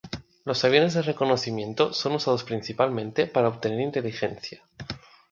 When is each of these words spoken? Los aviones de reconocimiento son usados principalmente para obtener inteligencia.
Los 0.45 0.65
aviones 0.65 0.95
de 0.95 1.03
reconocimiento 1.03 1.93
son 1.93 2.13
usados 2.13 2.43
principalmente 2.43 3.27
para 3.27 3.49
obtener 3.49 3.79
inteligencia. 3.81 4.63